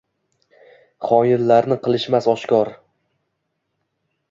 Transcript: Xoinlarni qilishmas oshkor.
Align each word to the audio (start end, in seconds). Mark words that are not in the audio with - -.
Xoinlarni 1.09 1.77
qilishmas 1.85 2.29
oshkor. 2.35 2.75